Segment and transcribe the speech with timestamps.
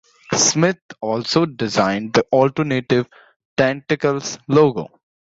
[0.33, 3.05] Smith also designed the Alternative
[3.55, 4.87] Tentacles logo.